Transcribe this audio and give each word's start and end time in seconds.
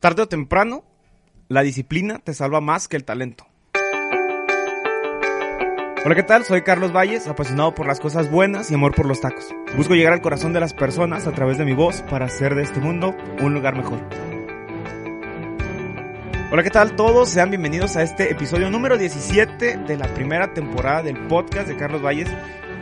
Tarde 0.00 0.22
o 0.22 0.28
temprano, 0.28 0.84
la 1.48 1.62
disciplina 1.62 2.20
te 2.20 2.32
salva 2.32 2.60
más 2.60 2.86
que 2.86 2.96
el 2.96 3.02
talento. 3.02 3.48
Hola, 6.04 6.14
¿qué 6.14 6.22
tal? 6.22 6.44
Soy 6.44 6.62
Carlos 6.62 6.92
Valles, 6.92 7.26
apasionado 7.26 7.74
por 7.74 7.88
las 7.88 7.98
cosas 7.98 8.30
buenas 8.30 8.70
y 8.70 8.74
amor 8.74 8.94
por 8.94 9.06
los 9.06 9.20
tacos. 9.20 9.52
Busco 9.76 9.96
llegar 9.96 10.12
al 10.12 10.22
corazón 10.22 10.52
de 10.52 10.60
las 10.60 10.72
personas 10.72 11.26
a 11.26 11.32
través 11.32 11.58
de 11.58 11.64
mi 11.64 11.72
voz 11.72 12.02
para 12.02 12.26
hacer 12.26 12.54
de 12.54 12.62
este 12.62 12.78
mundo 12.78 13.12
un 13.40 13.54
lugar 13.54 13.74
mejor. 13.74 13.98
Hola, 16.52 16.62
¿qué 16.62 16.70
tal 16.70 16.94
todos? 16.94 17.30
Sean 17.30 17.50
bienvenidos 17.50 17.96
a 17.96 18.04
este 18.04 18.30
episodio 18.30 18.70
número 18.70 18.98
17 18.98 19.78
de 19.78 19.96
la 19.96 20.06
primera 20.14 20.54
temporada 20.54 21.02
del 21.02 21.18
podcast 21.26 21.66
de 21.66 21.76
Carlos 21.76 22.02
Valles. 22.04 22.28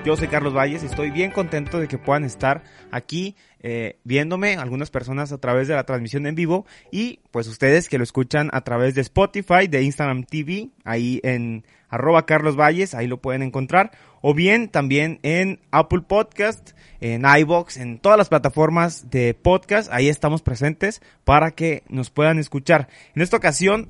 Yo 0.06 0.16
soy 0.16 0.28
Carlos 0.28 0.54
Valles 0.54 0.84
y 0.84 0.86
estoy 0.86 1.10
bien 1.10 1.32
contento 1.32 1.80
de 1.80 1.88
que 1.88 1.98
puedan 1.98 2.22
estar 2.22 2.62
aquí 2.92 3.34
eh, 3.58 3.98
viéndome, 4.04 4.54
algunas 4.54 4.88
personas 4.88 5.32
a 5.32 5.38
través 5.38 5.66
de 5.66 5.74
la 5.74 5.82
transmisión 5.82 6.28
en 6.28 6.36
vivo 6.36 6.64
y 6.92 7.18
pues 7.32 7.48
ustedes 7.48 7.88
que 7.88 7.98
lo 7.98 8.04
escuchan 8.04 8.48
a 8.52 8.60
través 8.60 8.94
de 8.94 9.00
Spotify, 9.00 9.66
de 9.68 9.82
Instagram 9.82 10.22
TV, 10.22 10.68
ahí 10.84 11.18
en 11.24 11.64
arroba 11.88 12.24
Carlos 12.24 12.54
Valles, 12.54 12.94
ahí 12.94 13.08
lo 13.08 13.20
pueden 13.20 13.42
encontrar, 13.42 13.90
o 14.20 14.32
bien 14.32 14.68
también 14.68 15.18
en 15.24 15.58
Apple 15.72 16.02
Podcast, 16.06 16.70
en 17.00 17.24
iBox, 17.24 17.76
en 17.76 17.98
todas 17.98 18.16
las 18.16 18.28
plataformas 18.28 19.10
de 19.10 19.34
podcast, 19.34 19.92
ahí 19.92 20.08
estamos 20.08 20.40
presentes 20.40 21.02
para 21.24 21.50
que 21.50 21.82
nos 21.88 22.10
puedan 22.10 22.38
escuchar. 22.38 22.86
En 23.16 23.22
esta 23.22 23.38
ocasión 23.38 23.88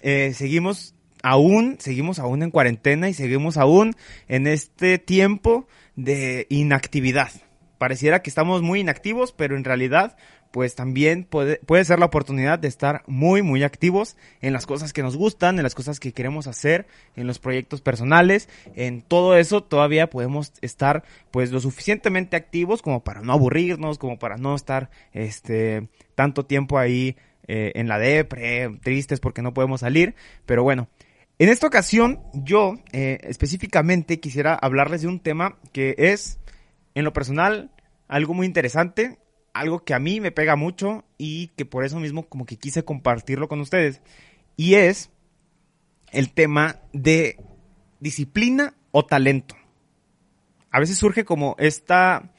eh, 0.00 0.32
seguimos 0.32 0.94
aún, 1.22 1.76
seguimos 1.78 2.18
aún 2.18 2.42
en 2.42 2.50
cuarentena 2.50 3.08
y 3.08 3.14
seguimos 3.14 3.56
aún 3.56 3.94
en 4.28 4.46
este 4.46 4.98
tiempo 4.98 5.66
de 5.96 6.46
inactividad. 6.48 7.30
Pareciera 7.78 8.22
que 8.22 8.30
estamos 8.30 8.62
muy 8.62 8.80
inactivos, 8.80 9.32
pero 9.32 9.56
en 9.56 9.64
realidad 9.64 10.16
pues 10.50 10.74
también 10.74 11.24
puede, 11.24 11.60
ser 11.84 11.98
la 11.98 12.06
oportunidad 12.06 12.58
de 12.58 12.68
estar 12.68 13.02
muy, 13.06 13.42
muy 13.42 13.62
activos 13.62 14.16
en 14.40 14.52
las 14.52 14.66
cosas 14.66 14.92
que 14.92 15.02
nos 15.02 15.16
gustan, 15.16 15.58
en 15.58 15.62
las 15.62 15.74
cosas 15.74 16.00
que 16.00 16.12
queremos 16.12 16.46
hacer, 16.46 16.86
en 17.16 17.26
los 17.26 17.38
proyectos 17.38 17.80
personales, 17.80 18.48
en 18.74 19.02
todo 19.02 19.36
eso 19.36 19.62
todavía 19.62 20.08
podemos 20.08 20.52
estar 20.62 21.04
pues 21.30 21.52
lo 21.52 21.60
suficientemente 21.60 22.36
activos 22.36 22.82
como 22.82 23.04
para 23.04 23.20
no 23.20 23.32
aburrirnos, 23.32 23.98
como 23.98 24.18
para 24.18 24.36
no 24.36 24.54
estar 24.54 24.90
este 25.12 25.88
tanto 26.14 26.46
tiempo 26.46 26.78
ahí 26.78 27.16
eh, 27.46 27.72
en 27.74 27.88
la 27.88 27.98
depre, 27.98 28.70
tristes 28.82 29.20
porque 29.20 29.42
no 29.42 29.54
podemos 29.54 29.80
salir, 29.80 30.14
pero 30.46 30.62
bueno, 30.62 30.88
en 31.38 31.48
esta 31.48 31.66
ocasión, 31.66 32.20
yo 32.32 32.74
eh, 32.92 33.18
específicamente 33.22 34.18
quisiera 34.18 34.54
hablarles 34.54 35.02
de 35.02 35.08
un 35.08 35.20
tema 35.20 35.56
que 35.72 35.94
es, 35.98 36.38
en 36.94 37.04
lo 37.04 37.12
personal, 37.12 37.70
algo 38.08 38.34
muy 38.34 38.46
interesante, 38.46 39.18
algo 39.52 39.84
que 39.84 39.94
a 39.94 39.98
mí 39.98 40.20
me 40.20 40.32
pega 40.32 40.56
mucho 40.56 41.04
y 41.16 41.48
que 41.48 41.64
por 41.64 41.84
eso 41.84 42.00
mismo 42.00 42.28
como 42.28 42.46
que 42.46 42.56
quise 42.56 42.84
compartirlo 42.84 43.48
con 43.48 43.60
ustedes. 43.60 44.00
Y 44.56 44.74
es 44.74 45.10
el 46.10 46.32
tema 46.32 46.80
de 46.92 47.36
disciplina 48.00 48.74
o 48.90 49.04
talento. 49.04 49.54
A 50.70 50.80
veces 50.80 50.98
surge 50.98 51.24
como 51.24 51.54
esta, 51.58 52.32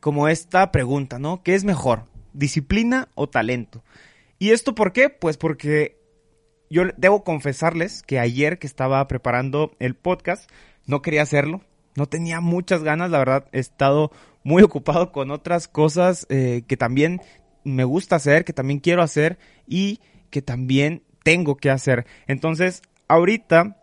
como 0.00 0.28
esta 0.28 0.72
pregunta, 0.72 1.18
¿no? 1.18 1.42
¿Qué 1.42 1.54
es 1.54 1.64
mejor? 1.64 2.06
¿Disciplina 2.32 3.08
o 3.14 3.28
talento? 3.28 3.82
¿Y 4.38 4.50
esto 4.50 4.74
por 4.74 4.92
qué? 4.92 5.08
Pues 5.08 5.36
porque 5.36 6.01
yo 6.72 6.84
debo 6.96 7.22
confesarles 7.22 8.02
que 8.02 8.18
ayer 8.18 8.58
que 8.58 8.66
estaba 8.66 9.06
preparando 9.06 9.76
el 9.78 9.94
podcast, 9.94 10.50
no 10.86 11.02
quería 11.02 11.20
hacerlo. 11.20 11.60
No 11.96 12.06
tenía 12.06 12.40
muchas 12.40 12.82
ganas, 12.82 13.10
la 13.10 13.18
verdad, 13.18 13.44
he 13.52 13.58
estado 13.58 14.10
muy 14.42 14.62
ocupado 14.62 15.12
con 15.12 15.30
otras 15.30 15.68
cosas 15.68 16.26
eh, 16.30 16.62
que 16.66 16.78
también 16.78 17.20
me 17.62 17.84
gusta 17.84 18.16
hacer, 18.16 18.46
que 18.46 18.54
también 18.54 18.80
quiero 18.80 19.02
hacer 19.02 19.38
y 19.66 20.00
que 20.30 20.40
también 20.40 21.02
tengo 21.22 21.58
que 21.58 21.68
hacer. 21.68 22.06
Entonces, 22.26 22.80
ahorita, 23.06 23.76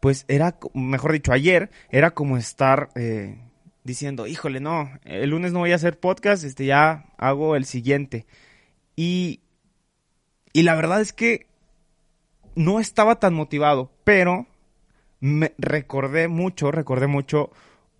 pues 0.00 0.24
era, 0.26 0.58
mejor 0.74 1.12
dicho, 1.12 1.32
ayer, 1.32 1.70
era 1.90 2.10
como 2.10 2.36
estar 2.36 2.90
eh, 2.96 3.38
diciendo, 3.84 4.26
híjole, 4.26 4.58
no, 4.58 4.90
el 5.04 5.30
lunes 5.30 5.52
no 5.52 5.60
voy 5.60 5.70
a 5.70 5.76
hacer 5.76 6.00
podcast, 6.00 6.42
este 6.42 6.66
ya 6.66 7.06
hago 7.18 7.54
el 7.54 7.66
siguiente. 7.66 8.26
Y, 8.96 9.42
y 10.52 10.64
la 10.64 10.74
verdad 10.74 11.00
es 11.00 11.12
que 11.12 11.51
no 12.54 12.80
estaba 12.80 13.16
tan 13.16 13.34
motivado, 13.34 13.90
pero 14.04 14.46
me 15.20 15.52
recordé 15.58 16.28
mucho, 16.28 16.70
recordé 16.70 17.06
mucho 17.06 17.50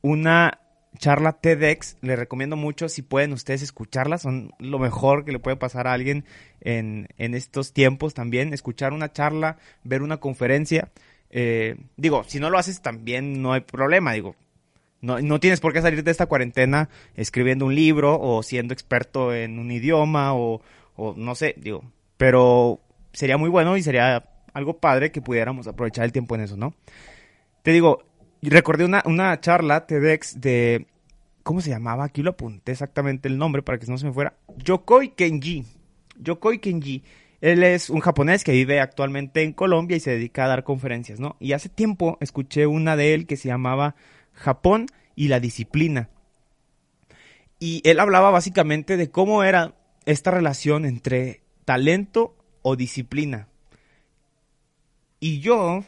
una 0.00 0.58
charla 0.98 1.32
TEDx, 1.32 1.96
le 2.02 2.16
recomiendo 2.16 2.56
mucho 2.56 2.88
si 2.88 3.02
pueden 3.02 3.32
ustedes 3.32 3.62
escucharla, 3.62 4.18
son 4.18 4.52
lo 4.58 4.78
mejor 4.78 5.24
que 5.24 5.32
le 5.32 5.38
puede 5.38 5.56
pasar 5.56 5.86
a 5.86 5.92
alguien 5.92 6.24
en, 6.60 7.08
en 7.18 7.34
estos 7.34 7.72
tiempos 7.72 8.14
también, 8.14 8.52
escuchar 8.52 8.92
una 8.92 9.12
charla, 9.12 9.56
ver 9.84 10.02
una 10.02 10.18
conferencia. 10.18 10.90
Eh, 11.30 11.76
digo, 11.96 12.24
si 12.24 12.40
no 12.40 12.50
lo 12.50 12.58
haces 12.58 12.82
también 12.82 13.40
no 13.40 13.52
hay 13.52 13.62
problema, 13.62 14.12
digo, 14.12 14.36
no, 15.00 15.20
no 15.20 15.40
tienes 15.40 15.60
por 15.60 15.72
qué 15.72 15.80
salir 15.80 16.04
de 16.04 16.10
esta 16.10 16.26
cuarentena 16.26 16.88
escribiendo 17.16 17.66
un 17.66 17.74
libro 17.74 18.20
o 18.20 18.42
siendo 18.42 18.74
experto 18.74 19.34
en 19.34 19.58
un 19.58 19.70
idioma 19.70 20.34
o, 20.34 20.60
o 20.94 21.14
no 21.16 21.34
sé, 21.34 21.54
digo, 21.56 21.84
pero 22.16 22.80
sería 23.12 23.38
muy 23.38 23.48
bueno 23.48 23.76
y 23.76 23.82
sería 23.82 24.24
algo 24.52 24.78
padre 24.78 25.10
que 25.10 25.22
pudiéramos 25.22 25.66
aprovechar 25.66 26.04
el 26.04 26.12
tiempo 26.12 26.34
en 26.34 26.42
eso, 26.42 26.56
¿no? 26.56 26.74
Te 27.62 27.72
digo, 27.72 28.02
recordé 28.42 28.84
una, 28.84 29.02
una 29.06 29.38
charla 29.40 29.86
TEDx 29.86 30.40
de, 30.40 30.86
¿cómo 31.42 31.60
se 31.60 31.70
llamaba? 31.70 32.04
Aquí 32.04 32.22
lo 32.22 32.30
apunté 32.30 32.72
exactamente 32.72 33.28
el 33.28 33.38
nombre 33.38 33.62
para 33.62 33.78
que 33.78 33.86
no 33.86 33.98
se 33.98 34.06
me 34.06 34.12
fuera. 34.12 34.34
Yokoi 34.56 35.10
Kenji. 35.10 35.64
Yokoi 36.18 36.58
Kenji. 36.58 37.02
Él 37.40 37.64
es 37.64 37.90
un 37.90 38.00
japonés 38.00 38.44
que 38.44 38.52
vive 38.52 38.80
actualmente 38.80 39.42
en 39.42 39.52
Colombia 39.52 39.96
y 39.96 40.00
se 40.00 40.12
dedica 40.12 40.44
a 40.44 40.48
dar 40.48 40.62
conferencias, 40.62 41.18
¿no? 41.18 41.36
Y 41.40 41.54
hace 41.54 41.68
tiempo 41.68 42.16
escuché 42.20 42.66
una 42.66 42.94
de 42.96 43.14
él 43.14 43.26
que 43.26 43.36
se 43.36 43.48
llamaba 43.48 43.96
Japón 44.32 44.86
y 45.16 45.28
la 45.28 45.40
disciplina. 45.40 46.08
Y 47.58 47.80
él 47.84 47.98
hablaba 48.00 48.30
básicamente 48.30 48.96
de 48.96 49.10
cómo 49.10 49.42
era 49.42 49.74
esta 50.04 50.30
relación 50.30 50.84
entre 50.84 51.42
talento 51.64 52.36
o 52.62 52.76
disciplina. 52.76 53.48
Y 55.22 55.38
yo, 55.38 55.84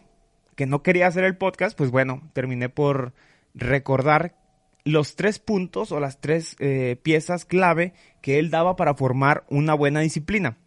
que 0.54 0.64
no 0.64 0.84
quería 0.84 1.08
hacer 1.08 1.24
el 1.24 1.36
podcast, 1.36 1.76
pues 1.76 1.90
bueno, 1.90 2.22
terminé 2.34 2.68
por 2.68 3.14
recordar 3.52 4.36
los 4.84 5.16
tres 5.16 5.40
puntos 5.40 5.90
o 5.90 5.98
las 5.98 6.20
tres 6.20 6.54
eh, 6.60 7.00
piezas 7.02 7.44
clave 7.44 7.94
que 8.22 8.38
él 8.38 8.52
daba 8.52 8.76
para 8.76 8.94
formar 8.94 9.44
una 9.50 9.74
buena 9.74 9.98
disciplina. 9.98 10.58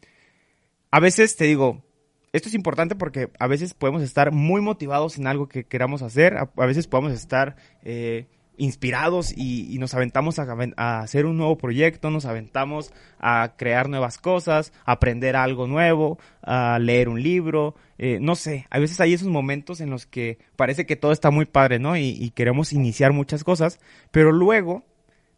A 0.91 1.00
veces 1.00 1.38
te 1.38 1.45
digo, 1.45 1.85
esto 2.33 2.50
es 2.50 2.55
importante 2.55 2.95
porque 2.95 3.29
a 3.39 3.47
veces 3.47 3.73
podemos 3.73 4.01
estar 4.01 4.33
muy 4.33 4.59
motivados 4.59 5.17
en 5.17 5.28
algo 5.28 5.47
que 5.47 5.63
queramos 5.63 6.01
hacer, 6.01 6.35
a, 6.35 6.51
a 6.57 6.66
veces 6.66 6.88
podemos 6.88 7.13
estar 7.13 7.55
eh, 7.84 8.28
inspirados 8.57 9.34
y, 9.35 9.78
nos 9.79 9.94
aventamos 9.94 10.40
a, 10.40 10.47
a, 10.78 11.00
hacer 11.00 11.25
un 11.25 11.38
nuevo 11.38 11.57
proyecto, 11.57 12.09
nos 12.09 12.25
aventamos 12.25 12.91
a 13.19 13.53
crear 13.57 13.90
nuevas 13.90 14.18
cosas, 14.18 14.73
a 14.85 14.94
aprender 14.94 15.35
algo 15.35 15.67
nuevo, 15.67 16.20
a 16.41 16.79
leer 16.79 17.09
un 17.09 17.22
libro, 17.22 17.76
eh, 17.97 18.20
no 18.20 18.35
sé, 18.35 18.67
a 18.70 18.79
veces 18.79 18.99
hay 18.99 19.14
esos 19.14 19.28
momentos 19.28 19.82
en 19.82 19.90
los 19.90 20.05
que 20.05 20.40
parece 20.55 20.85
que 20.85 20.96
todo 20.96 21.11
está 21.11 21.32
muy 21.32 21.46
padre, 21.46 21.79
¿no? 21.79 21.96
Y, 21.97 22.09
y 22.09 22.32
queremos 22.32 22.73
iniciar 22.73 23.14
muchas 23.14 23.43
cosas, 23.43 23.79
pero 24.11 24.32
luego 24.32 24.84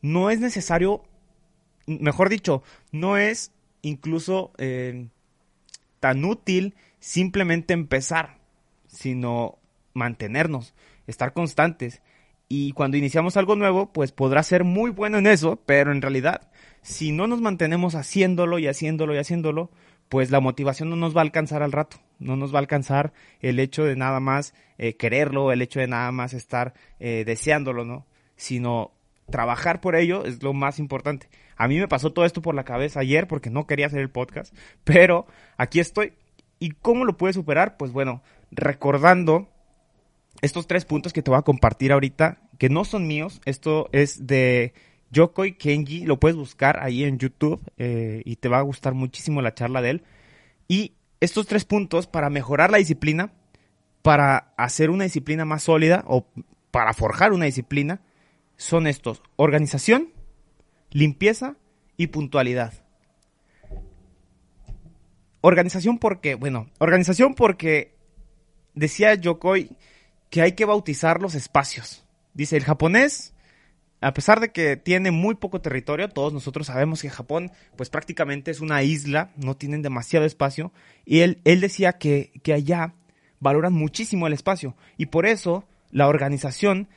no 0.01 0.29
es 0.29 0.39
necesario, 0.39 1.03
mejor 1.85 2.29
dicho, 2.29 2.63
no 2.91 3.17
es 3.17 3.51
incluso 3.81 4.51
eh, 4.57 5.07
tan 5.99 6.25
útil 6.25 6.75
simplemente 6.99 7.73
empezar, 7.73 8.37
sino 8.87 9.57
mantenernos, 9.93 10.73
estar 11.07 11.33
constantes. 11.33 12.01
Y 12.51 12.71
cuando 12.71 12.97
iniciamos 12.97 13.37
algo 13.37 13.55
nuevo, 13.55 13.93
pues 13.93 14.11
podrá 14.11 14.41
ser 14.41 14.63
muy 14.63 14.89
bueno 14.89 15.19
en 15.19 15.27
eso, 15.27 15.61
pero 15.67 15.91
en 15.91 16.01
realidad, 16.01 16.49
si 16.81 17.11
no 17.11 17.27
nos 17.27 17.41
mantenemos 17.41 17.93
haciéndolo 17.93 18.57
y 18.57 18.65
haciéndolo 18.65 19.13
y 19.13 19.19
haciéndolo, 19.19 19.69
pues 20.09 20.31
la 20.31 20.39
motivación 20.39 20.89
no 20.89 20.95
nos 20.95 21.15
va 21.15 21.21
a 21.21 21.25
alcanzar 21.25 21.61
al 21.61 21.71
rato, 21.71 21.97
no 22.17 22.35
nos 22.35 22.51
va 22.51 22.57
a 22.57 22.61
alcanzar 22.61 23.13
el 23.41 23.59
hecho 23.59 23.83
de 23.83 23.95
nada 23.95 24.19
más 24.19 24.55
eh, 24.79 24.95
quererlo, 24.95 25.51
el 25.51 25.61
hecho 25.61 25.79
de 25.79 25.87
nada 25.87 26.11
más 26.11 26.33
estar 26.33 26.73
eh, 26.99 27.23
deseándolo, 27.23 27.85
¿no? 27.85 28.07
Sino 28.35 28.93
trabajar 29.29 29.79
por 29.79 29.95
ello 29.95 30.25
es 30.25 30.41
lo 30.41 30.53
más 30.53 30.79
importante. 30.79 31.29
A 31.55 31.67
mí 31.67 31.77
me 31.77 31.87
pasó 31.87 32.11
todo 32.11 32.25
esto 32.25 32.41
por 32.41 32.55
la 32.55 32.63
cabeza 32.63 33.01
ayer 33.01 33.27
porque 33.27 33.51
no 33.51 33.67
quería 33.67 33.85
hacer 33.85 33.99
el 33.99 34.09
podcast, 34.09 34.55
pero 34.83 35.27
aquí 35.57 35.79
estoy. 35.79 36.13
¿Y 36.57 36.71
cómo 36.71 37.05
lo 37.05 37.15
pude 37.15 37.31
superar? 37.31 37.77
Pues 37.77 37.91
bueno, 37.91 38.23
recordando 38.49 39.47
estos 40.41 40.67
tres 40.67 40.85
puntos 40.85 41.13
que 41.13 41.21
te 41.21 41.31
voy 41.31 41.39
a 41.39 41.43
compartir 41.43 41.91
ahorita, 41.91 42.41
que 42.57 42.69
no 42.69 42.85
son 42.85 43.07
míos, 43.07 43.41
esto 43.45 43.89
es 43.91 44.27
de 44.27 44.73
Yokoi 45.11 45.57
Kenji, 45.57 46.05
lo 46.05 46.19
puedes 46.19 46.37
buscar 46.37 46.81
ahí 46.81 47.03
en 47.03 47.17
YouTube 47.17 47.61
eh, 47.77 48.21
y 48.25 48.35
te 48.37 48.49
va 48.49 48.59
a 48.59 48.63
gustar 48.63 48.93
muchísimo 48.93 49.41
la 49.41 49.53
charla 49.53 49.81
de 49.81 49.89
él. 49.91 50.03
Y 50.67 50.93
estos 51.19 51.47
tres 51.47 51.65
puntos 51.65 52.07
para 52.07 52.29
mejorar 52.29 52.71
la 52.71 52.77
disciplina, 52.77 53.33
para 54.01 54.53
hacer 54.57 54.89
una 54.89 55.03
disciplina 55.03 55.45
más 55.45 55.63
sólida 55.63 56.03
o 56.07 56.27
para 56.71 56.93
forjar 56.93 57.33
una 57.33 57.45
disciplina, 57.45 58.01
son 58.55 58.87
estos, 58.87 59.21
organización, 59.35 60.13
limpieza 60.91 61.55
y 61.97 62.07
puntualidad. 62.07 62.73
Organización 65.41 65.97
porque, 65.97 66.35
bueno, 66.35 66.69
organización 66.79 67.33
porque 67.33 67.95
decía 68.75 69.15
Yokoi 69.15 69.75
que 70.29 70.41
hay 70.41 70.53
que 70.53 70.65
bautizar 70.65 71.21
los 71.21 71.35
espacios. 71.35 72.05
Dice, 72.33 72.57
el 72.57 72.63
japonés, 72.63 73.33
a 74.01 74.13
pesar 74.13 74.39
de 74.39 74.51
que 74.51 74.77
tiene 74.77 75.11
muy 75.11 75.35
poco 75.35 75.61
territorio, 75.61 76.09
todos 76.09 76.31
nosotros 76.31 76.67
sabemos 76.67 77.01
que 77.01 77.09
Japón, 77.09 77.51
pues 77.75 77.89
prácticamente 77.89 78.51
es 78.51 78.61
una 78.61 78.83
isla, 78.83 79.31
no 79.35 79.57
tienen 79.57 79.81
demasiado 79.81 80.25
espacio, 80.25 80.71
y 81.05 81.19
él, 81.19 81.41
él 81.43 81.59
decía 81.59 81.93
que, 81.93 82.31
que 82.43 82.53
allá 82.53 82.93
valoran 83.39 83.73
muchísimo 83.73 84.27
el 84.27 84.33
espacio, 84.33 84.75
y 84.97 85.07
por 85.07 85.25
eso 85.25 85.65
la 85.91 86.07
organización, 86.07 86.87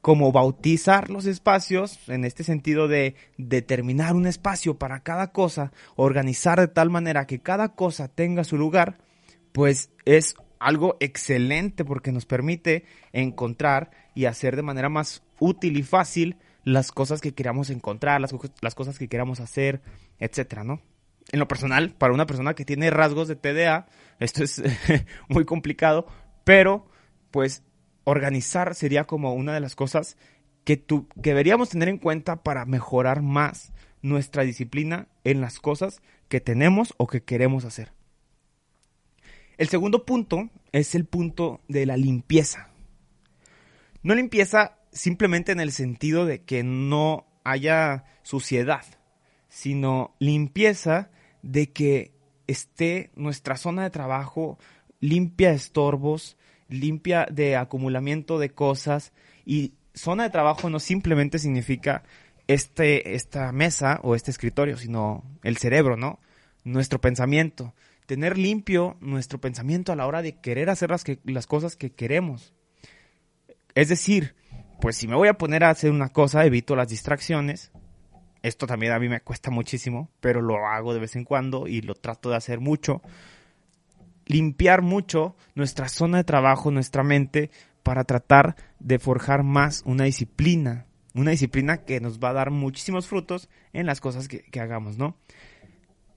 como 0.00 0.32
bautizar 0.32 1.10
los 1.10 1.26
espacios, 1.26 2.08
en 2.08 2.24
este 2.24 2.42
sentido 2.42 2.88
de 2.88 3.14
determinar 3.38 4.14
un 4.14 4.26
espacio 4.26 4.76
para 4.76 5.00
cada 5.00 5.28
cosa, 5.28 5.72
organizar 5.94 6.58
de 6.58 6.68
tal 6.68 6.90
manera 6.90 7.26
que 7.26 7.38
cada 7.38 7.70
cosa 7.70 8.08
tenga 8.08 8.42
su 8.42 8.58
lugar, 8.58 8.98
pues 9.52 9.90
es 10.04 10.34
algo 10.62 10.96
excelente 11.00 11.84
porque 11.84 12.12
nos 12.12 12.26
permite 12.26 12.84
encontrar 13.12 13.90
y 14.14 14.26
hacer 14.26 14.56
de 14.56 14.62
manera 14.62 14.88
más 14.88 15.22
útil 15.38 15.76
y 15.76 15.82
fácil 15.82 16.36
las 16.64 16.92
cosas 16.92 17.20
que 17.20 17.34
queramos 17.34 17.70
encontrar, 17.70 18.20
las, 18.20 18.74
cosas 18.74 18.98
que 18.98 19.08
queramos 19.08 19.40
hacer, 19.40 19.82
etcétera, 20.18 20.64
¿no? 20.64 20.80
En 21.32 21.38
lo 21.38 21.48
personal, 21.48 21.94
para 21.96 22.12
una 22.12 22.26
persona 22.26 22.54
que 22.54 22.64
tiene 22.64 22.90
rasgos 22.90 23.28
de 23.28 23.36
TDA, 23.36 23.86
esto 24.20 24.44
es 24.44 24.62
muy 25.28 25.44
complicado, 25.44 26.06
pero 26.44 26.86
pues 27.30 27.64
organizar 28.04 28.74
sería 28.74 29.04
como 29.04 29.34
una 29.34 29.54
de 29.54 29.60
las 29.60 29.74
cosas 29.74 30.16
que, 30.64 30.76
tu, 30.76 31.08
que 31.08 31.30
deberíamos 31.30 31.70
tener 31.70 31.88
en 31.88 31.98
cuenta 31.98 32.42
para 32.42 32.64
mejorar 32.64 33.22
más 33.22 33.72
nuestra 34.02 34.42
disciplina 34.42 35.08
en 35.24 35.40
las 35.40 35.58
cosas 35.58 36.02
que 36.28 36.40
tenemos 36.40 36.94
o 36.96 37.06
que 37.06 37.22
queremos 37.22 37.64
hacer. 37.64 37.92
El 39.58 39.68
segundo 39.68 40.04
punto 40.04 40.50
es 40.72 40.94
el 40.94 41.04
punto 41.04 41.60
de 41.68 41.86
la 41.86 41.96
limpieza. 41.96 42.70
No 44.02 44.14
limpieza 44.14 44.78
simplemente 44.92 45.52
en 45.52 45.60
el 45.60 45.72
sentido 45.72 46.26
de 46.26 46.42
que 46.42 46.62
no 46.62 47.26
haya 47.44 48.04
suciedad, 48.22 48.84
sino 49.48 50.14
limpieza 50.18 51.10
de 51.42 51.70
que 51.70 52.12
esté 52.46 53.10
nuestra 53.14 53.56
zona 53.56 53.82
de 53.82 53.90
trabajo 53.90 54.58
limpia 55.00 55.50
de 55.50 55.56
estorbos, 55.56 56.36
limpia 56.68 57.26
de 57.30 57.56
acumulamiento 57.56 58.38
de 58.38 58.50
cosas 58.50 59.12
y 59.44 59.74
zona 59.94 60.24
de 60.24 60.30
trabajo 60.30 60.70
no 60.70 60.80
simplemente 60.80 61.38
significa 61.38 62.02
este, 62.46 63.14
esta 63.14 63.52
mesa 63.52 64.00
o 64.02 64.14
este 64.14 64.30
escritorio, 64.30 64.76
sino 64.76 65.24
el 65.42 65.56
cerebro, 65.58 65.96
¿no? 65.96 66.18
Nuestro 66.64 67.00
pensamiento, 67.00 67.74
tener 68.12 68.36
limpio 68.36 68.98
nuestro 69.00 69.40
pensamiento 69.40 69.90
a 69.90 69.96
la 69.96 70.06
hora 70.06 70.20
de 70.20 70.34
querer 70.34 70.68
hacer 70.68 70.90
las, 70.90 71.46
cosas 71.46 71.76
que 71.76 71.92
queremos. 71.92 72.52
Es 73.74 73.88
decir, 73.88 74.34
pues 74.82 74.98
si 74.98 75.08
me 75.08 75.16
voy 75.16 75.28
a 75.28 75.38
poner 75.38 75.64
a 75.64 75.70
hacer 75.70 75.90
una 75.90 76.10
cosa, 76.10 76.44
evito 76.44 76.76
las 76.76 76.88
distracciones. 76.88 77.72
Esto 78.42 78.66
también 78.66 78.92
a 78.92 78.98
mí 78.98 79.08
me 79.08 79.22
cuesta 79.22 79.50
muchísimo, 79.50 80.10
pero 80.20 80.42
lo 80.42 80.66
hago 80.66 80.92
de 80.92 81.00
vez 81.00 81.16
en 81.16 81.24
cuando 81.24 81.66
y 81.66 81.80
lo 81.80 81.94
trato 81.94 82.28
de 82.28 82.36
hacer 82.36 82.60
mucho. 82.60 83.00
Limpiar 84.26 84.82
mucho 84.82 85.34
nuestra 85.54 85.88
zona 85.88 86.18
de 86.18 86.24
trabajo, 86.24 86.70
nuestra 86.70 87.02
mente, 87.02 87.50
para 87.82 88.04
tratar 88.04 88.56
de 88.78 88.98
forjar 88.98 89.42
más 89.42 89.84
una 89.86 90.04
disciplina. 90.04 90.84
Una 91.14 91.30
disciplina 91.30 91.78
que 91.78 91.98
nos 91.98 92.20
va 92.20 92.28
a 92.28 92.34
dar 92.34 92.50
muchísimos 92.50 93.06
frutos 93.06 93.48
en 93.72 93.86
las 93.86 94.02
cosas 94.02 94.28
que, 94.28 94.42
que 94.42 94.60
hagamos, 94.60 94.98
¿no? 94.98 95.16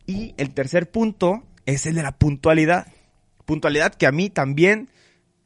Y 0.05 0.33
el 0.35 0.53
tercer 0.53 0.91
punto 0.91 1.45
es 1.65 1.85
el 1.85 1.95
de 1.95 2.03
la 2.03 2.17
puntualidad. 2.17 2.87
Puntualidad 3.45 3.93
que 3.93 4.07
a 4.07 4.11
mí 4.11 4.29
también, 4.29 4.89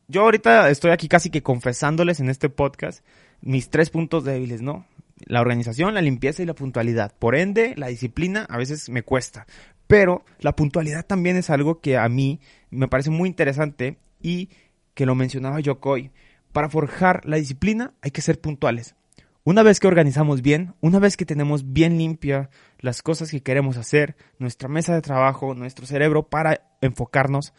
yo 0.07 0.21
ahorita 0.21 0.69
estoy 0.69 0.92
aquí 0.92 1.07
casi 1.07 1.30
que 1.30 1.44
confesándoles 1.44 2.19
en 2.19 2.30
este 2.30 2.50
podcast 2.50 3.04
mis 3.42 3.69
tres 3.69 3.89
puntos 3.89 4.24
débiles, 4.24 4.62
¿no? 4.62 4.86
La 5.25 5.42
organización, 5.42 5.94
la 5.94 6.01
limpieza 6.01 6.42
y 6.44 6.45
la 6.45 6.54
puntualidad. 6.54 7.13
Por 7.18 7.36
ende, 7.36 7.74
la 7.77 7.88
disciplina 7.88 8.45
a 8.50 8.57
veces 8.57 8.89
me 8.89 9.04
cuesta. 9.04 9.48
Pero 9.88 10.24
la 10.39 10.56
puntualidad 10.56 11.06
también 11.06 11.36
es 11.36 11.50
algo 11.50 11.81
que 11.81 11.98
a 11.98 12.07
mí 12.10 12.39
me 12.69 12.88
parece 12.88 13.10
muy 13.10 13.27
interesante 13.27 13.98
y 14.22 14.50
que 14.94 15.06
lo 15.06 15.15
mencionaba 15.15 15.60
Yokoi. 15.60 16.12
Para 16.51 16.69
forjar 16.69 17.25
la 17.25 17.38
disciplina 17.38 17.94
hay 18.01 18.12
que 18.12 18.22
ser 18.22 18.39
puntuales. 18.39 18.95
Una 19.44 19.63
vez 19.63 19.80
que 19.80 19.88
organizamos 19.88 20.41
bien, 20.41 20.75
una 20.81 21.00
vez 21.00 21.15
que 21.15 21.25
tenemos 21.25 21.71
bien 21.71 21.97
limpia 21.97 22.50
las 22.80 23.01
cosas 23.01 23.31
que 23.31 23.41
queremos 23.41 23.77
hacer, 23.77 24.15
nuestra 24.38 24.68
mesa 24.68 24.94
de 24.94 25.01
trabajo, 25.01 25.56
nuestro 25.56 25.86
cerebro 25.86 26.27
para 26.27 26.62
enfocarnos, 26.81 27.53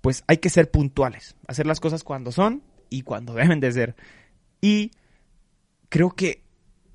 pues 0.00 0.22
hay 0.26 0.38
que 0.38 0.48
ser 0.50 0.70
puntuales, 0.70 1.36
hacer 1.48 1.66
las 1.66 1.80
cosas 1.80 2.04
cuando 2.04 2.30
son 2.30 2.62
y 2.88 3.02
cuando 3.02 3.34
deben 3.34 3.60
de 3.60 3.72
ser. 3.72 3.96
Y 4.60 4.92
creo 5.88 6.10
que 6.10 6.44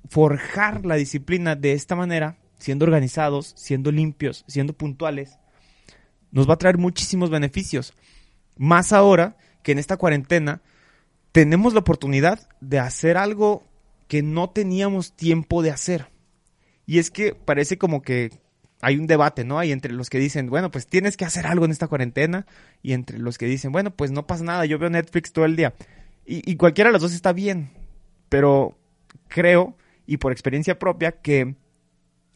forjar 0.08 0.86
la 0.86 0.96
disciplina 0.96 1.54
de 1.54 1.72
esta 1.74 1.94
manera, 1.94 2.38
siendo 2.58 2.84
organizados, 2.86 3.52
siendo 3.56 3.92
limpios, 3.92 4.44
siendo 4.48 4.72
puntuales, 4.72 5.38
nos 6.32 6.48
va 6.48 6.54
a 6.54 6.58
traer 6.58 6.78
muchísimos 6.78 7.30
beneficios. 7.30 7.94
Más 8.56 8.92
ahora 8.92 9.36
que 9.62 9.72
en 9.72 9.78
esta 9.78 9.98
cuarentena 9.98 10.62
tenemos 11.32 11.74
la 11.74 11.80
oportunidad 11.80 12.48
de 12.60 12.78
hacer 12.78 13.16
algo 13.16 13.69
que 14.10 14.24
no 14.24 14.50
teníamos 14.50 15.14
tiempo 15.14 15.62
de 15.62 15.70
hacer. 15.70 16.08
Y 16.84 16.98
es 16.98 17.12
que 17.12 17.32
parece 17.32 17.78
como 17.78 18.02
que 18.02 18.32
hay 18.80 18.96
un 18.96 19.06
debate, 19.06 19.44
¿no? 19.44 19.60
Hay 19.60 19.70
entre 19.70 19.92
los 19.92 20.10
que 20.10 20.18
dicen, 20.18 20.48
bueno, 20.48 20.72
pues 20.72 20.88
tienes 20.88 21.16
que 21.16 21.24
hacer 21.24 21.46
algo 21.46 21.64
en 21.64 21.70
esta 21.70 21.86
cuarentena, 21.86 22.44
y 22.82 22.92
entre 22.92 23.20
los 23.20 23.38
que 23.38 23.46
dicen, 23.46 23.70
bueno, 23.70 23.92
pues 23.92 24.10
no 24.10 24.26
pasa 24.26 24.42
nada, 24.42 24.66
yo 24.66 24.80
veo 24.80 24.90
Netflix 24.90 25.32
todo 25.32 25.44
el 25.44 25.54
día. 25.54 25.74
Y, 26.26 26.56
cualquiera 26.56 26.88
de 26.88 26.94
los 26.94 27.02
dos 27.02 27.14
está 27.14 27.32
bien, 27.32 27.70
pero 28.28 28.76
creo, 29.28 29.76
y 30.06 30.16
por 30.16 30.32
experiencia 30.32 30.76
propia, 30.76 31.12
que 31.20 31.54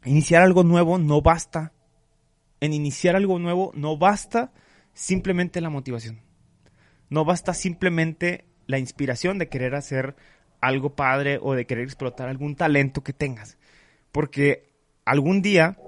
iniciar 0.04 0.42
algo 0.42 0.62
nuevo 0.62 0.98
no 0.98 1.22
basta. 1.22 1.72
En 2.60 2.72
iniciar 2.72 3.16
algo 3.16 3.40
nuevo 3.40 3.72
no 3.74 3.98
basta 3.98 4.52
simplemente 4.92 5.60
la 5.60 5.70
motivación. 5.70 6.20
No 7.10 7.24
basta 7.24 7.52
simplemente 7.52 8.44
la 8.68 8.78
inspiración 8.78 9.38
de 9.38 9.48
querer 9.48 9.74
hacer 9.74 10.14
algo 10.66 10.94
padre 10.94 11.38
o 11.40 11.54
de 11.54 11.66
querer 11.66 11.84
explotar 11.84 12.28
algún 12.28 12.56
talento 12.56 13.02
que 13.02 13.12
tengas. 13.12 13.58
Porque 14.12 14.70
algún 15.04 15.42
día, 15.42 15.78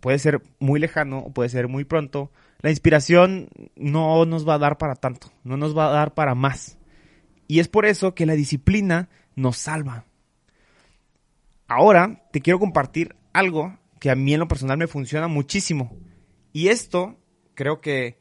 puede 0.00 0.18
ser 0.18 0.42
muy 0.58 0.80
lejano 0.80 1.18
o 1.18 1.32
puede 1.32 1.48
ser 1.48 1.68
muy 1.68 1.84
pronto, 1.84 2.30
la 2.60 2.70
inspiración 2.70 3.48
no 3.76 4.24
nos 4.24 4.48
va 4.48 4.54
a 4.54 4.58
dar 4.58 4.78
para 4.78 4.94
tanto, 4.94 5.32
no 5.44 5.56
nos 5.56 5.76
va 5.76 5.88
a 5.88 5.92
dar 5.92 6.14
para 6.14 6.34
más. 6.34 6.78
Y 7.48 7.60
es 7.60 7.68
por 7.68 7.86
eso 7.86 8.14
que 8.14 8.26
la 8.26 8.34
disciplina 8.34 9.08
nos 9.34 9.56
salva. 9.56 10.04
Ahora 11.68 12.22
te 12.32 12.40
quiero 12.40 12.58
compartir 12.58 13.16
algo 13.32 13.78
que 14.00 14.10
a 14.10 14.14
mí 14.14 14.32
en 14.32 14.40
lo 14.40 14.48
personal 14.48 14.78
me 14.78 14.86
funciona 14.86 15.28
muchísimo. 15.28 15.96
Y 16.52 16.68
esto 16.68 17.16
creo 17.54 17.80
que 17.80 18.18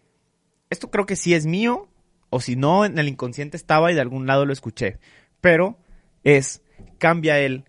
esto 0.70 0.90
creo 0.90 1.06
que 1.06 1.16
sí 1.16 1.34
es 1.34 1.46
mío 1.46 1.88
o 2.30 2.40
si 2.40 2.56
no, 2.56 2.86
en 2.86 2.98
el 2.98 3.08
inconsciente 3.08 3.58
estaba 3.58 3.92
y 3.92 3.96
de 3.96 4.02
algún 4.02 4.28
lado 4.28 4.46
lo 4.46 4.54
escuché. 4.54 5.00
Pero 5.42 5.78
es, 6.24 6.62
cambia 6.98 7.40
el 7.40 7.66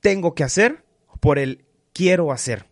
tengo 0.00 0.34
que 0.34 0.44
hacer 0.44 0.84
por 1.20 1.38
el 1.38 1.64
quiero 1.92 2.32
hacer. 2.32 2.66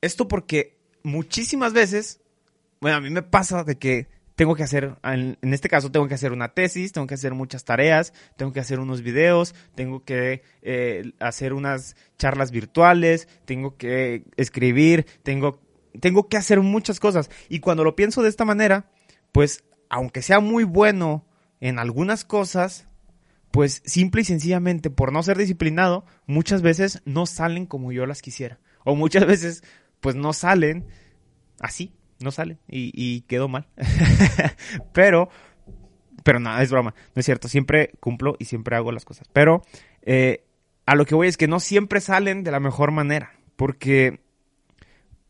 Esto 0.00 0.28
porque 0.28 0.76
muchísimas 1.02 1.72
veces, 1.72 2.20
bueno, 2.80 2.98
a 2.98 3.00
mí 3.00 3.10
me 3.10 3.22
pasa 3.22 3.64
de 3.64 3.78
que 3.78 4.08
tengo 4.36 4.54
que 4.54 4.62
hacer, 4.62 4.96
en, 5.02 5.38
este 5.42 5.70
caso 5.70 5.90
tengo 5.90 6.06
que 6.06 6.14
hacer 6.14 6.30
una 6.30 6.52
tesis, 6.52 6.92
tengo 6.92 7.06
que 7.06 7.14
hacer 7.14 7.32
muchas 7.32 7.64
tareas, 7.64 8.12
tengo 8.36 8.52
que 8.52 8.60
hacer 8.60 8.78
unos 8.78 9.00
videos, 9.00 9.54
tengo 9.74 10.04
que 10.04 10.42
eh, 10.60 11.12
hacer 11.18 11.54
unas 11.54 11.96
charlas 12.18 12.50
virtuales, 12.50 13.28
tengo 13.46 13.78
que 13.78 14.24
escribir, 14.36 15.06
tengo, 15.22 15.58
tengo 15.98 16.28
que 16.28 16.36
hacer 16.36 16.60
muchas 16.60 17.00
cosas. 17.00 17.30
Y 17.48 17.60
cuando 17.60 17.82
lo 17.82 17.96
pienso 17.96 18.22
de 18.22 18.28
esta 18.28 18.44
manera, 18.44 18.90
pues 19.36 19.64
aunque 19.90 20.22
sea 20.22 20.40
muy 20.40 20.64
bueno 20.64 21.26
en 21.60 21.78
algunas 21.78 22.24
cosas, 22.24 22.88
pues 23.50 23.82
simple 23.84 24.22
y 24.22 24.24
sencillamente 24.24 24.88
por 24.88 25.12
no 25.12 25.22
ser 25.22 25.36
disciplinado, 25.36 26.06
muchas 26.24 26.62
veces 26.62 27.02
no 27.04 27.26
salen 27.26 27.66
como 27.66 27.92
yo 27.92 28.06
las 28.06 28.22
quisiera. 28.22 28.60
O 28.82 28.96
muchas 28.96 29.26
veces 29.26 29.62
pues 30.00 30.16
no 30.16 30.32
salen 30.32 30.86
así, 31.60 31.92
no 32.18 32.30
salen 32.30 32.58
y, 32.66 33.20
quedó 33.28 33.46
mal. 33.46 33.68
pero, 34.94 35.28
pero 36.22 36.40
nada, 36.40 36.62
es 36.62 36.70
broma, 36.70 36.94
no 37.14 37.20
es 37.20 37.26
cierto, 37.26 37.48
siempre 37.48 37.90
cumplo 38.00 38.36
y 38.38 38.46
siempre 38.46 38.74
hago 38.74 38.90
las 38.90 39.04
cosas. 39.04 39.28
Pero 39.34 39.60
eh, 40.00 40.46
a 40.86 40.94
lo 40.94 41.04
que 41.04 41.14
voy 41.14 41.28
es 41.28 41.36
que 41.36 41.46
no 41.46 41.60
siempre 41.60 42.00
salen 42.00 42.42
de 42.42 42.52
la 42.52 42.60
mejor 42.60 42.90
manera, 42.90 43.34
porque 43.56 44.18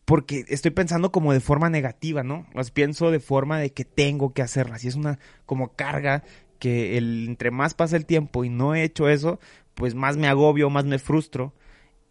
porque 0.07 0.45
estoy 0.49 0.71
pensando 0.71 1.13
como 1.13 1.33
de 1.33 1.41
forma 1.41 1.69
negativa, 1.69 2.23
¿no? 2.23 2.47
Las 2.55 2.71
pienso 2.71 3.11
de 3.11 3.21
forma 3.21 3.59
de 3.59 3.73
que 3.73 3.85
tengo 3.85 4.33
que 4.33 4.41
hacerlas 4.41 4.85
y 4.85 4.89
es 4.89 4.95
una 4.95 5.19
como 5.45 5.73
carga 5.75 6.23
que 6.61 6.97
el, 6.97 7.27
entre 7.29 7.51
más 7.51 7.75
pasa 7.75 7.97
el 7.97 8.07
tiempo 8.07 8.45
y 8.45 8.49
no 8.49 8.75
he 8.75 8.85
hecho 8.85 9.09
eso, 9.09 9.41
pues 9.75 9.95
más 9.95 10.17
me 10.17 10.29
agobio, 10.29 10.71
más 10.71 10.85
me 10.87 11.01
frustro. 11.01 11.53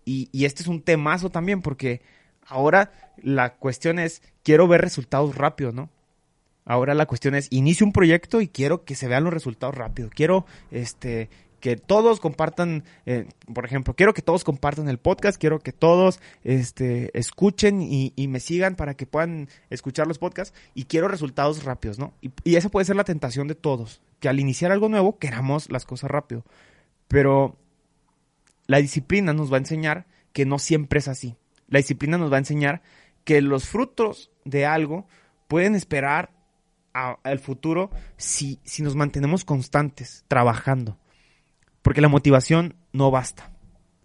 Y, 0.03 0.29
y 0.33 0.45
este 0.45 0.61
es 0.61 0.67
un 0.67 0.81
temazo 0.81 1.31
también 1.31 1.61
porque 1.61 2.01
ahora 2.45 2.91
la 3.17 3.55
cuestión 3.55 3.97
es, 3.97 4.21
quiero 4.43 4.67
ver 4.67 4.81
resultados 4.81 5.35
rápidos, 5.35 5.73
¿no? 5.73 5.89
Ahora 6.65 6.95
la 6.95 7.05
cuestión 7.05 7.33
es, 7.35 7.47
inicio 7.51 7.85
un 7.85 7.93
proyecto 7.93 8.41
y 8.41 8.47
quiero 8.47 8.83
que 8.83 8.95
se 8.95 9.07
vean 9.07 9.23
los 9.23 9.33
resultados 9.33 9.75
rápido. 9.75 10.09
Quiero, 10.13 10.45
este, 10.71 11.29
que 11.65 11.77
todos 11.77 12.19
compartan, 12.19 12.83
eh, 13.07 13.25
por 13.51 13.65
ejemplo, 13.65 13.95
quiero 13.95 14.13
que 14.13 14.21
todos 14.21 14.43
compartan 14.43 14.87
el 14.87 14.99
podcast, 14.99 15.41
quiero 15.41 15.61
que 15.61 15.71
todos 15.71 16.19
este, 16.43 17.09
escuchen 17.17 17.81
y, 17.81 18.13
me 18.27 18.39
sigan 18.39 18.75
para 18.75 18.93
que 18.93 19.07
puedan 19.07 19.49
escuchar 19.71 20.05
los 20.05 20.19
podcasts 20.19 20.55
y 20.75 20.83
quiero 20.83 21.07
resultados 21.07 21.63
rápidos, 21.63 21.97
¿no? 21.97 22.13
Y, 22.21 22.29
y, 22.43 22.55
esa 22.57 22.69
puede 22.69 22.85
ser 22.85 22.95
la 22.95 23.03
tentación 23.03 23.47
de 23.47 23.55
todos, 23.55 24.03
que 24.19 24.29
al 24.29 24.39
iniciar 24.39 24.71
algo 24.71 24.89
nuevo 24.89 25.17
queramos 25.17 25.71
las 25.71 25.85
cosas 25.87 26.11
rápido. 26.11 26.45
Pero 27.07 27.57
la 28.67 28.77
disciplina 28.77 29.33
nos 29.33 29.51
va 29.51 29.55
a 29.55 29.61
enseñar 29.61 30.05
que 30.33 30.45
no 30.45 30.59
siempre 30.59 30.99
es 30.99 31.07
así. 31.07 31.35
La 31.67 31.79
disciplina 31.79 32.19
nos 32.19 32.31
va 32.31 32.35
a 32.35 32.45
enseñar 32.45 32.83
que 33.23 33.41
los 33.41 33.65
frutos 33.65 34.29
de 34.43 34.67
algo 34.67 35.07
pueden 35.47 35.73
esperar 35.73 36.29
al 36.93 37.39
futuro 37.39 37.89
si, 38.17 38.59
si 38.65 38.83
nos 38.83 38.95
mantenemos 38.95 39.45
constantes, 39.45 40.25
trabajando. 40.27 40.99
Porque 41.85 42.01
la 42.01 42.09
motivación 42.09 42.73
no 42.93 43.11
basta. 43.11 43.51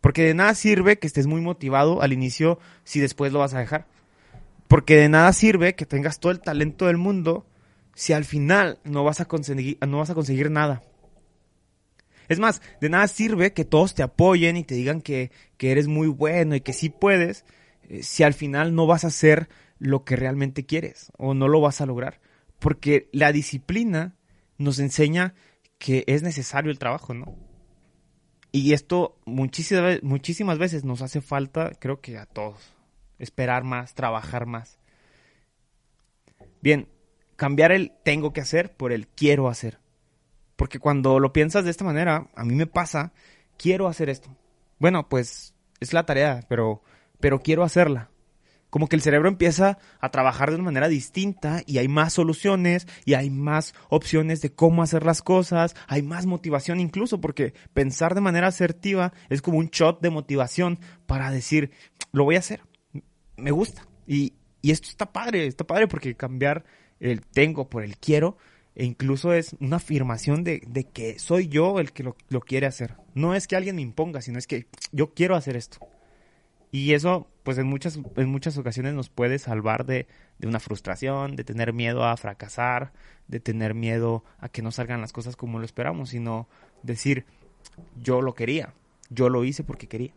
Porque 0.03 0.23
de 0.23 0.35
nada 0.35 0.53
sirve 0.55 0.99
que 0.99 1.07
estés 1.07 1.27
muy 1.27 1.41
motivado 1.41 2.03
al 2.03 2.13
inicio 2.13 2.59
si 2.85 3.01
después 3.01 3.33
lo 3.33 3.39
vas 3.39 3.55
a 3.55 3.59
dejar. 3.59 3.87
Porque 4.69 4.97
de 4.97 5.09
nada 5.09 5.33
sirve 5.33 5.75
que 5.75 5.87
tengas 5.87 6.21
todo 6.21 6.31
el 6.31 6.43
talento 6.43 6.89
del 6.89 6.99
mundo 6.99 7.47
si 7.95 8.13
al 8.13 8.27
final 8.27 8.81
no 8.85 9.03
vas 9.03 9.23
a 9.23 9.25
conseguir, 9.25 9.79
no 9.81 9.97
vas 9.97 10.11
a 10.11 10.15
conseguir 10.15 10.51
nada. 10.51 10.83
Es 12.29 12.39
más, 12.39 12.61
de 12.83 12.91
nada 12.91 13.09
sirve 13.09 13.55
que 13.55 13.65
todos 13.65 13.95
te 13.95 14.03
apoyen 14.03 14.59
y 14.59 14.65
te 14.65 14.75
digan 14.75 15.01
que, 15.01 15.31
que 15.57 15.73
eres 15.73 15.89
muy 15.89 16.09
bueno 16.09 16.55
y 16.57 16.61
que 16.61 16.75
sí 16.75 16.91
puedes, 16.91 17.47
eh, 17.89 18.03
si 18.03 18.25
al 18.25 18.35
final 18.35 18.75
no 18.75 18.87
vas 18.87 19.05
a 19.05 19.09
hacer 19.09 19.49
lo 19.79 20.05
que 20.05 20.17
realmente 20.17 20.67
quieres 20.67 21.13
o 21.17 21.33
no 21.33 21.49
lo 21.49 21.63
vas 21.63 21.81
a 21.81 21.87
lograr. 21.87 22.21
Porque 22.59 23.09
la 23.13 23.33
disciplina 23.33 24.17
nos 24.59 24.81
enseña 24.81 25.33
que 25.79 26.05
es 26.09 26.23
necesario 26.23 26.71
el 26.71 26.79
trabajo, 26.79 27.15
¿no? 27.15 27.49
Y 28.53 28.73
esto 28.73 29.19
muchísimas, 29.25 30.03
muchísimas 30.03 30.59
veces 30.59 30.85
nos 30.85 31.03
hace 31.03 31.21
falta, 31.21 31.73
creo 31.79 32.01
que 32.01 32.19
a 32.19 32.27
todos, 32.27 32.73
esperar 33.19 33.65
más, 33.65 33.95
trabajar 33.95 34.47
más. 34.47 34.79
Bien, 36.61 36.89
cambiar 37.37 37.73
el 37.73 37.93
tengo 38.05 38.33
que 38.33 38.41
hacer 38.41 38.77
por 38.77 38.93
el 38.93 39.07
quiero 39.07 39.49
hacer. 39.49 39.79
Porque 40.57 40.79
cuando 40.79 41.21
lo 41.21 41.33
piensas 41.33 41.65
de 41.65 41.71
esta 41.71 41.85
manera, 41.85 42.29
a 42.35 42.45
mí 42.45 42.55
me 42.55 42.67
pasa, 42.67 43.13
quiero 43.57 43.87
hacer 43.87 44.11
esto. 44.11 44.37
Bueno, 44.79 45.09
pues 45.09 45.55
es 45.79 45.93
la 45.93 46.05
tarea, 46.05 46.45
pero, 46.49 46.83
pero 47.21 47.41
quiero 47.41 47.63
hacerla 47.63 48.10
como 48.71 48.89
que 48.89 48.97
el 48.97 49.03
cerebro 49.03 49.29
empieza 49.29 49.79
a 50.01 50.11
trabajar 50.11 50.49
de 50.49 50.55
una 50.55 50.65
manera 50.65 50.89
distinta 50.89 51.63
y 51.67 51.79
hay 51.79 51.89
más 51.89 52.15
soluciones 52.15 52.87
y 53.05 53.15
hay 53.15 53.29
más 53.29 53.75
opciones 53.89 54.41
de 54.41 54.53
cómo 54.53 54.83
hacer 54.83 55.05
las 55.05 55.23
cosas, 55.23 55.75
hay 55.87 56.03
más 56.03 56.27
motivación 56.27 56.81
incluso 56.81 57.21
porque 57.21 57.53
pensar 57.75 58.15
de 58.15 58.21
manera 58.21 58.47
asertiva 58.47 59.13
es 59.29 59.43
como 59.43 59.59
un 59.59 59.69
shot 59.69 60.01
de 60.01 60.11
motivación 60.11 60.79
para 61.07 61.31
decir, 61.31 61.73
lo 62.13 62.25
voy 62.25 62.37
a 62.37 62.41
hacer, 62.41 62.63
me 63.37 63.51
gusta. 63.51 63.87
Y, 64.07 64.35
y 64.63 64.71
esto 64.71 64.89
está 64.89 65.13
padre, 65.13 65.47
está 65.47 65.67
padre 65.67 65.89
porque 65.89 66.17
cambiar 66.17 66.65
el 67.01 67.23
tengo 67.23 67.69
por 67.69 67.83
el 67.83 67.97
quiero 67.97 68.37
e 68.75 68.85
incluso 68.85 69.33
es 69.33 69.57
una 69.61 69.77
afirmación 69.77 70.45
de, 70.45 70.63
de 70.67 70.85
que 70.85 71.19
soy 71.19 71.49
yo 71.49 71.81
el 71.81 71.93
que 71.93 72.03
lo, 72.03 72.17
lo 72.29 72.41
quiere 72.41 72.67
hacer. 72.67 72.97
No 73.15 73.35
es 73.35 73.47
que 73.47 73.57
alguien 73.57 73.77
me 73.77 73.83
imponga, 73.83 74.23
sino 74.23 74.39
es 74.39 74.47
que 74.47 74.67
yo 74.93 75.13
quiero 75.13 75.35
hacer 75.35 75.57
esto. 75.57 75.79
Y 76.73 76.95
eso, 76.95 77.29
pues 77.43 77.59
en 77.59 77.67
muchas, 77.67 77.99
en 78.17 78.29
muchas 78.29 78.57
ocasiones 78.57 78.95
nos 78.95 79.11
puede 79.11 79.39
salvar 79.39 79.87
de, 79.87 80.07
de, 80.39 80.47
una 80.47 80.61
frustración, 80.61 81.35
de 81.35 81.43
tener 81.45 81.73
miedo 81.73 82.05
a 82.05 82.17
fracasar, 82.17 82.93
de 83.27 83.41
tener 83.41 83.75
miedo 83.75 84.25
a 84.39 84.49
que 84.49 84.63
no 84.63 84.71
salgan 84.71 85.01
las 85.01 85.13
cosas 85.13 85.35
como 85.37 85.59
lo 85.59 85.65
esperamos, 85.65 86.11
sino 86.11 86.49
decir, 86.83 87.25
yo 88.01 88.23
lo 88.23 88.35
quería, 88.35 88.75
yo 89.09 89.29
lo 89.29 89.45
hice 89.45 89.65
porque 89.65 89.89
quería. 89.89 90.15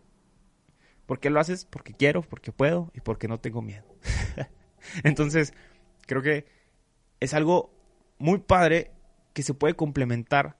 ¿Por 1.06 1.20
qué 1.20 1.30
lo 1.30 1.40
haces? 1.40 1.66
Porque 1.66 1.94
quiero, 1.94 2.22
porque 2.22 2.52
puedo 2.52 2.92
y 2.94 3.02
porque 3.02 3.28
no 3.28 3.40
tengo 3.40 3.62
miedo. 3.62 3.86
Entonces, 5.04 5.54
creo 6.06 6.22
que 6.22 6.46
es 7.20 7.34
algo 7.34 7.74
muy 8.20 8.40
padre 8.40 8.92
que 9.34 9.44
se 9.44 9.54
puede 9.54 9.76
complementar 9.76 10.58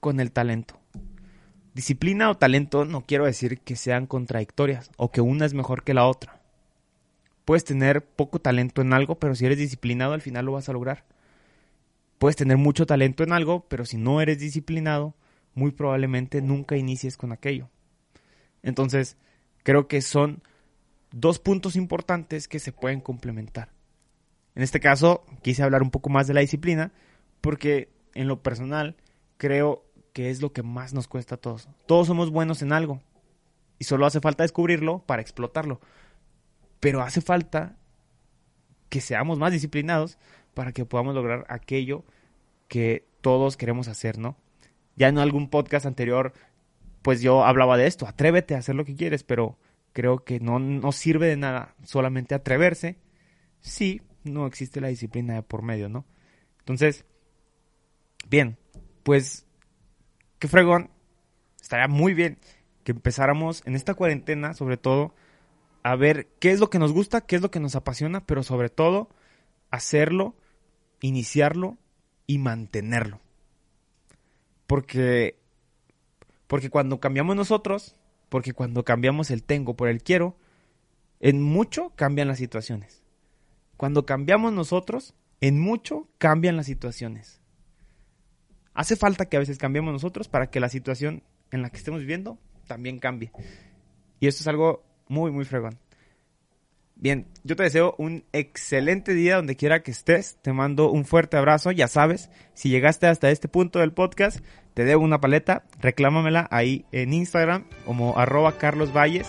con 0.00 0.20
el 0.20 0.32
talento. 0.32 0.80
Disciplina 1.74 2.30
o 2.30 2.36
talento 2.36 2.84
no 2.84 3.04
quiero 3.04 3.24
decir 3.24 3.58
que 3.58 3.74
sean 3.74 4.06
contradictorias 4.06 4.90
o 4.96 5.10
que 5.10 5.20
una 5.20 5.44
es 5.44 5.54
mejor 5.54 5.82
que 5.82 5.92
la 5.92 6.06
otra. 6.06 6.40
Puedes 7.44 7.64
tener 7.64 8.04
poco 8.06 8.38
talento 8.38 8.80
en 8.80 8.92
algo, 8.92 9.18
pero 9.18 9.34
si 9.34 9.44
eres 9.44 9.58
disciplinado 9.58 10.12
al 10.12 10.22
final 10.22 10.46
lo 10.46 10.52
vas 10.52 10.68
a 10.68 10.72
lograr. 10.72 11.04
Puedes 12.18 12.36
tener 12.36 12.56
mucho 12.58 12.86
talento 12.86 13.24
en 13.24 13.32
algo, 13.32 13.66
pero 13.68 13.84
si 13.84 13.96
no 13.96 14.20
eres 14.20 14.38
disciplinado, 14.38 15.14
muy 15.54 15.72
probablemente 15.72 16.40
nunca 16.40 16.76
inicies 16.76 17.16
con 17.16 17.32
aquello. 17.32 17.68
Entonces, 18.62 19.16
creo 19.64 19.88
que 19.88 20.00
son 20.00 20.42
dos 21.10 21.40
puntos 21.40 21.74
importantes 21.74 22.46
que 22.46 22.60
se 22.60 22.72
pueden 22.72 23.00
complementar. 23.00 23.70
En 24.54 24.62
este 24.62 24.78
caso, 24.78 25.24
quise 25.42 25.64
hablar 25.64 25.82
un 25.82 25.90
poco 25.90 26.08
más 26.08 26.28
de 26.28 26.34
la 26.34 26.40
disciplina, 26.40 26.92
porque 27.40 27.88
en 28.14 28.28
lo 28.28 28.42
personal 28.42 28.96
creo 29.36 29.84
que 30.14 30.30
es 30.30 30.40
lo 30.40 30.52
que 30.52 30.62
más 30.62 30.94
nos 30.94 31.08
cuesta 31.08 31.34
a 31.34 31.38
todos. 31.38 31.68
Todos 31.86 32.06
somos 32.06 32.30
buenos 32.30 32.62
en 32.62 32.72
algo 32.72 33.02
y 33.78 33.84
solo 33.84 34.06
hace 34.06 34.20
falta 34.20 34.44
descubrirlo 34.44 35.00
para 35.00 35.20
explotarlo. 35.20 35.80
Pero 36.80 37.02
hace 37.02 37.20
falta 37.20 37.76
que 38.88 39.00
seamos 39.00 39.40
más 39.40 39.52
disciplinados 39.52 40.16
para 40.54 40.72
que 40.72 40.86
podamos 40.86 41.16
lograr 41.16 41.44
aquello 41.48 42.04
que 42.68 43.06
todos 43.20 43.56
queremos 43.56 43.88
hacer, 43.88 44.18
¿no? 44.18 44.36
Ya 44.94 45.08
en 45.08 45.18
algún 45.18 45.50
podcast 45.50 45.84
anterior, 45.84 46.32
pues 47.02 47.20
yo 47.20 47.44
hablaba 47.44 47.76
de 47.76 47.88
esto, 47.88 48.06
atrévete 48.06 48.54
a 48.54 48.58
hacer 48.58 48.76
lo 48.76 48.84
que 48.84 48.94
quieres, 48.94 49.24
pero 49.24 49.58
creo 49.92 50.22
que 50.22 50.38
no, 50.38 50.60
no 50.60 50.92
sirve 50.92 51.26
de 51.26 51.36
nada 51.36 51.74
solamente 51.82 52.36
atreverse 52.36 52.98
si 53.58 54.00
no 54.22 54.46
existe 54.46 54.80
la 54.80 54.88
disciplina 54.88 55.34
de 55.34 55.42
por 55.42 55.62
medio, 55.62 55.88
¿no? 55.88 56.04
Entonces, 56.60 57.04
bien, 58.28 58.58
pues 59.02 59.44
qué 60.44 60.48
fregón, 60.48 60.90
estaría 61.58 61.88
muy 61.88 62.12
bien 62.12 62.36
que 62.82 62.92
empezáramos 62.92 63.62
en 63.64 63.74
esta 63.74 63.94
cuarentena, 63.94 64.52
sobre 64.52 64.76
todo, 64.76 65.14
a 65.82 65.96
ver 65.96 66.28
qué 66.38 66.50
es 66.50 66.60
lo 66.60 66.68
que 66.68 66.78
nos 66.78 66.92
gusta, 66.92 67.22
qué 67.22 67.36
es 67.36 67.40
lo 67.40 67.50
que 67.50 67.60
nos 67.60 67.76
apasiona, 67.76 68.26
pero 68.26 68.42
sobre 68.42 68.68
todo, 68.68 69.08
hacerlo, 69.70 70.36
iniciarlo 71.00 71.78
y 72.26 72.36
mantenerlo. 72.36 73.22
Porque, 74.66 75.38
porque 76.46 76.68
cuando 76.68 77.00
cambiamos 77.00 77.36
nosotros, 77.36 77.96
porque 78.28 78.52
cuando 78.52 78.84
cambiamos 78.84 79.30
el 79.30 79.44
tengo 79.44 79.76
por 79.76 79.88
el 79.88 80.02
quiero, 80.02 80.36
en 81.20 81.40
mucho 81.40 81.94
cambian 81.96 82.28
las 82.28 82.36
situaciones. 82.36 83.02
Cuando 83.78 84.04
cambiamos 84.04 84.52
nosotros, 84.52 85.14
en 85.40 85.58
mucho 85.58 86.06
cambian 86.18 86.58
las 86.58 86.66
situaciones. 86.66 87.40
Hace 88.74 88.96
falta 88.96 89.26
que 89.26 89.36
a 89.36 89.40
veces 89.40 89.58
cambiemos 89.58 89.92
nosotros 89.92 90.28
para 90.28 90.50
que 90.50 90.60
la 90.60 90.68
situación 90.68 91.22
en 91.50 91.62
la 91.62 91.70
que 91.70 91.78
estemos 91.78 92.00
viviendo 92.00 92.38
también 92.66 92.98
cambie. 92.98 93.30
Y 94.20 94.26
esto 94.26 94.42
es 94.42 94.48
algo 94.48 94.84
muy, 95.08 95.30
muy 95.30 95.44
fregón. 95.44 95.78
Bien, 96.96 97.26
yo 97.42 97.56
te 97.56 97.64
deseo 97.64 97.94
un 97.98 98.24
excelente 98.32 99.14
día 99.14 99.36
donde 99.36 99.56
quiera 99.56 99.82
que 99.82 99.90
estés. 99.90 100.38
Te 100.42 100.52
mando 100.52 100.90
un 100.90 101.04
fuerte 101.04 101.36
abrazo. 101.36 101.70
Ya 101.70 101.88
sabes, 101.88 102.30
si 102.54 102.68
llegaste 102.68 103.06
hasta 103.06 103.30
este 103.30 103.48
punto 103.48 103.80
del 103.80 103.92
podcast, 103.92 104.40
te 104.74 104.84
debo 104.84 105.02
una 105.04 105.20
paleta. 105.20 105.64
Reclámamela 105.80 106.48
ahí 106.50 106.86
en 106.92 107.12
Instagram 107.12 107.64
como 107.84 108.18
arroba 108.18 108.58
Carlos 108.58 108.92
Valles. 108.92 109.28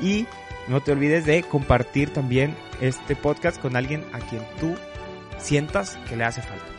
Y 0.00 0.26
no 0.68 0.82
te 0.82 0.92
olvides 0.92 1.24
de 1.24 1.42
compartir 1.44 2.10
también 2.10 2.54
este 2.80 3.16
podcast 3.16 3.60
con 3.60 3.76
alguien 3.76 4.04
a 4.12 4.18
quien 4.18 4.42
tú 4.60 4.74
sientas 5.38 5.96
que 6.08 6.16
le 6.16 6.24
hace 6.24 6.42
falta. 6.42 6.73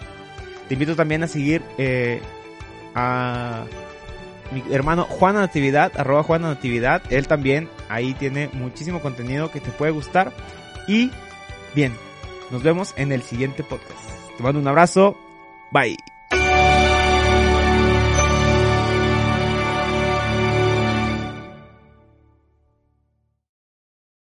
Te 0.67 0.73
invito 0.73 0.95
también 0.95 1.23
a 1.23 1.27
seguir 1.27 1.61
eh, 1.77 2.21
a 2.95 3.65
mi 4.51 4.63
hermano 4.73 5.03
Juana 5.03 5.39
Natividad, 5.39 5.91
arroba 5.95 6.23
Juana 6.23 6.49
Natividad. 6.49 7.01
Él 7.09 7.27
también 7.27 7.69
ahí 7.89 8.13
tiene 8.13 8.49
muchísimo 8.53 9.01
contenido 9.01 9.51
que 9.51 9.59
te 9.59 9.71
puede 9.71 9.91
gustar. 9.91 10.31
Y 10.87 11.11
bien, 11.73 11.93
nos 12.51 12.63
vemos 12.63 12.93
en 12.97 13.11
el 13.11 13.21
siguiente 13.21 13.63
podcast. 13.63 13.99
Te 14.37 14.43
mando 14.43 14.59
un 14.59 14.67
abrazo. 14.67 15.17
Bye. 15.71 16.14